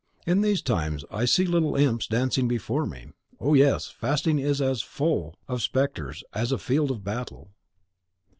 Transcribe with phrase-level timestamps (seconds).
[0.25, 3.09] In these times I see little imps dancing before me.
[3.39, 7.51] Oh, yes; fasting is as full of spectres as a field of battle."